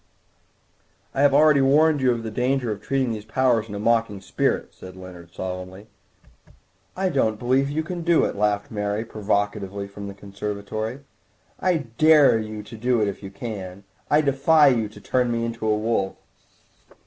[1.13, 4.19] "I have already warned you of the danger of treating these powers in a mocking
[4.19, 5.89] spirit," said Leonard solemnly.
[6.97, 11.01] "I don't believe you can do it," laughed Mary provocatively from the conservatory;
[11.59, 13.83] "I dare you to do it if you can.
[14.09, 16.15] I defy you to turn me into a wolf."